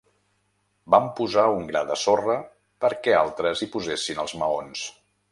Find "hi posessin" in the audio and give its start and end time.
3.61-4.23